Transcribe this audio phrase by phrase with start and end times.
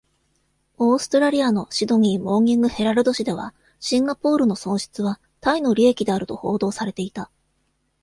[0.79, 7.29] オーストラリアのシドニー・モーニング・ヘラルド紙では、シンガポールの損失はタイの利益であると報道されていた。